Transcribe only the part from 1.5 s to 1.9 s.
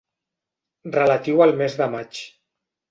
mes